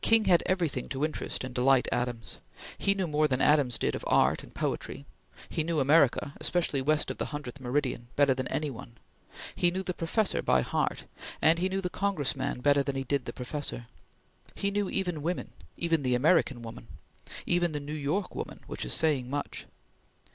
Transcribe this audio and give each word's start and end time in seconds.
King 0.00 0.24
had 0.24 0.42
everything 0.46 0.88
to 0.88 1.04
interest 1.04 1.44
and 1.44 1.54
delight 1.54 1.88
Adams. 1.92 2.38
He 2.78 2.94
knew 2.94 3.06
more 3.06 3.28
than 3.28 3.42
Adams 3.42 3.76
did 3.78 3.94
of 3.94 4.02
art 4.06 4.42
and 4.42 4.54
poetry; 4.54 5.04
he 5.50 5.62
knew 5.62 5.78
America, 5.78 6.32
especially 6.40 6.80
west 6.80 7.10
of 7.10 7.18
the 7.18 7.26
hundredth 7.36 7.60
meridian, 7.60 8.08
better 8.16 8.32
than 8.32 8.48
any 8.48 8.70
one; 8.70 8.96
he 9.54 9.70
knew 9.70 9.82
the 9.82 9.92
professor 9.92 10.40
by 10.40 10.62
heart, 10.62 11.04
and 11.42 11.58
he 11.58 11.68
knew 11.68 11.82
the 11.82 11.90
Congressman 11.90 12.62
better 12.62 12.82
than 12.82 12.96
he 12.96 13.04
did 13.04 13.26
the 13.26 13.32
professor. 13.34 13.88
He 14.54 14.70
knew 14.70 14.88
even 14.88 15.20
women; 15.20 15.52
even 15.76 16.02
the 16.02 16.14
American 16.14 16.62
woman; 16.62 16.88
even 17.44 17.72
the 17.72 17.78
New 17.80 17.92
York 17.92 18.34
woman, 18.34 18.60
which 18.68 18.86
is 18.86 18.94
saying 18.94 19.28
much. 19.28 19.66